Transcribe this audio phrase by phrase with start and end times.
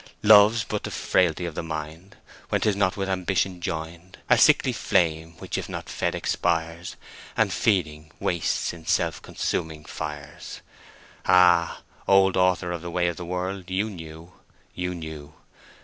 [0.23, 2.15] —"'Love's but the frailty of the mind
[2.49, 6.95] When 'tis not with ambition joined; A sickly flame which if not fed, expires,
[7.37, 10.61] And feeding, wastes in self consuming fires!'
[11.27, 15.35] Ah, old author of 'The Way of the World,' you knew—you knew!"